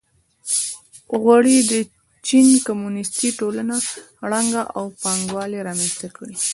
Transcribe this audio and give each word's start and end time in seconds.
غواړي 1.21 1.55
د 1.71 1.73
چین 2.27 2.47
کمونېستي 2.67 3.29
ټولنه 3.39 3.75
ړنګه 4.29 4.63
او 4.77 4.85
پانګوالي 5.01 5.59
رامنځته 5.67 6.07
کړي. 6.17 6.35